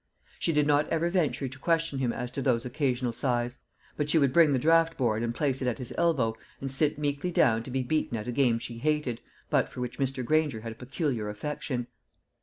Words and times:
She 0.39 0.51
did 0.51 0.65
not 0.65 0.89
ever 0.89 1.11
venture 1.11 1.47
to 1.47 1.59
question 1.59 1.99
him 1.99 2.11
as 2.11 2.31
to 2.31 2.41
those 2.41 2.65
occasional 2.65 3.11
sighs; 3.11 3.59
but 3.95 4.09
she 4.09 4.17
would 4.17 4.33
bring 4.33 4.51
the 4.51 4.57
draught 4.57 4.97
board 4.97 5.21
and 5.21 5.31
place 5.31 5.61
it 5.61 5.67
at 5.67 5.77
his 5.77 5.93
elbow, 5.95 6.35
and 6.59 6.71
sit 6.71 6.97
meekly 6.97 7.29
down 7.31 7.61
to 7.61 7.69
be 7.69 7.83
beaten 7.83 8.17
at 8.17 8.27
a 8.27 8.31
game 8.31 8.57
she 8.57 8.79
hated, 8.79 9.21
but 9.51 9.69
for 9.69 9.79
which 9.79 9.99
Mr. 9.99 10.25
Granger 10.25 10.61
had 10.61 10.71
a 10.71 10.81
peculiar 10.83 11.29
affection. 11.29 11.85